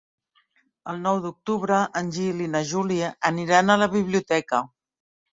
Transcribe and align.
El 0.93 0.95
nou 1.01 1.17
d'octubre 1.25 1.81
en 2.01 2.09
Gil 2.15 2.41
i 2.45 2.47
na 2.53 2.61
Júlia 2.69 3.11
aniran 3.29 3.69
a 3.69 3.77
la 3.83 3.89
biblioteca. 3.93 4.63